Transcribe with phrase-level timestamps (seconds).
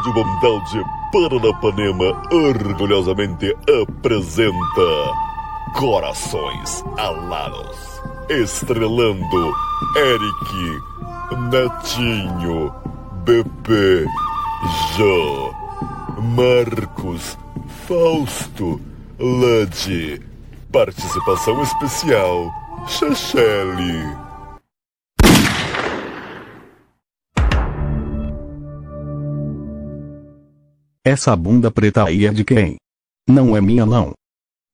[0.00, 5.12] Rádio Mundial de Paranapanema orgulhosamente apresenta
[5.74, 8.00] Corações Alados,
[8.30, 9.54] estrelando
[9.96, 10.82] Eric,
[11.50, 12.72] Natinho,
[13.26, 14.06] BP,
[14.96, 15.54] Jô,
[16.22, 17.36] Marcos,
[17.86, 18.80] Fausto,
[19.18, 20.22] Lade,
[20.72, 22.50] participação especial,
[22.86, 24.29] Chachele.
[31.02, 32.76] Essa bunda preta aí é de quem?
[33.26, 34.12] Não é minha não.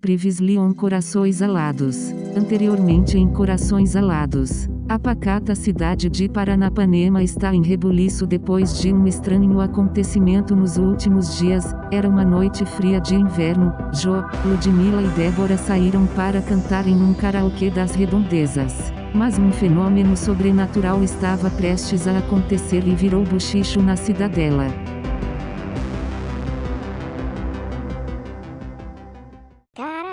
[0.00, 2.10] Privis Leon Corações Alados.
[2.36, 4.68] Anteriormente em Corações Alados.
[4.88, 11.38] A pacata cidade de Paranapanema está em rebuliço depois de um estranho acontecimento nos últimos
[11.38, 11.72] dias.
[11.92, 13.72] Era uma noite fria de inverno.
[13.94, 18.92] Jo, Ludmilla e Débora saíram para cantar em um karaokê das redondezas.
[19.14, 24.66] Mas um fenômeno sobrenatural estava prestes a acontecer e virou buchicho na cidadela.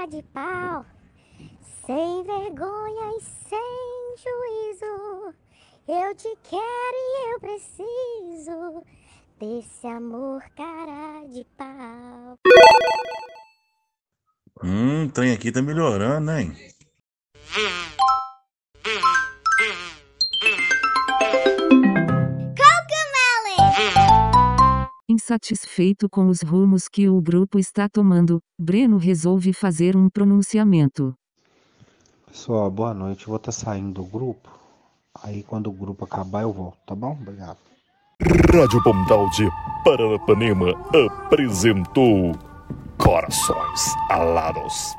[0.06, 0.86] Cara de pau,
[1.88, 5.34] sem vergonha e sem juízo.
[5.88, 8.84] Eu te quero e eu preciso
[9.40, 12.38] desse amor, cara de pau.
[14.64, 16.54] Hum, o trem aqui tá melhorando, hein?
[25.26, 31.16] Insatisfeito com os rumos que o grupo está tomando, Breno resolve fazer um pronunciamento.
[32.28, 33.24] Pessoal, boa noite.
[33.24, 34.48] Eu vou estar saindo do grupo.
[35.24, 37.18] Aí quando o grupo acabar eu volto, tá bom?
[37.20, 37.58] Obrigado.
[38.54, 39.50] Rádio Mundial de
[39.84, 40.74] Paranapanema
[41.26, 42.34] apresentou
[43.00, 43.82] Corações
[44.12, 44.94] Alados.